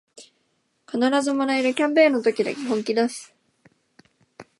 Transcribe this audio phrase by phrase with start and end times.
[0.91, 3.35] 必ずもらえるキャンペーンの時だけ本気だす